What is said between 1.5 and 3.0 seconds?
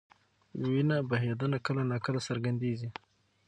کله ناکله څرګندېږي.